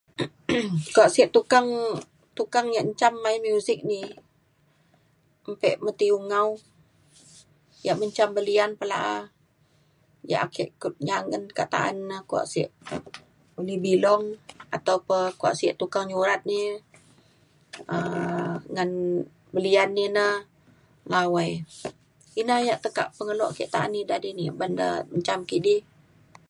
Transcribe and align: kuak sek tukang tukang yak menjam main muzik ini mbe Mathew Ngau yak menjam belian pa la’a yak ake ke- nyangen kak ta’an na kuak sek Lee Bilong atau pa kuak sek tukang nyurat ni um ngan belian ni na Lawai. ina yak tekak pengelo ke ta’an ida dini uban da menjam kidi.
kuak 0.93 1.09
sek 1.15 1.27
tukang 1.35 1.67
tukang 2.37 2.67
yak 2.75 2.85
menjam 2.87 3.13
main 3.23 3.41
muzik 3.47 3.79
ini 3.85 4.01
mbe 5.51 5.71
Mathew 5.83 6.15
Ngau 6.29 6.49
yak 7.85 7.97
menjam 8.01 8.29
belian 8.37 8.71
pa 8.79 8.85
la’a 8.91 9.11
yak 10.31 10.41
ake 10.47 10.63
ke- 10.81 11.01
nyangen 11.07 11.43
kak 11.57 11.69
ta’an 11.73 11.95
na 12.09 12.17
kuak 12.29 12.45
sek 12.53 12.69
Lee 13.67 13.81
Bilong 13.85 14.25
atau 14.75 14.97
pa 15.07 15.17
kuak 15.39 15.55
sek 15.59 15.77
tukang 15.79 16.07
nyurat 16.07 16.41
ni 16.51 16.59
um 17.93 18.53
ngan 18.73 18.89
belian 19.55 19.89
ni 19.97 20.05
na 20.17 20.25
Lawai. 21.11 21.51
ina 22.39 22.55
yak 22.67 22.79
tekak 22.83 23.07
pengelo 23.17 23.47
ke 23.57 23.65
ta’an 23.73 23.93
ida 24.01 24.15
dini 24.23 24.45
uban 24.53 24.71
da 24.79 24.87
menjam 25.11 25.41
kidi. 25.49 25.75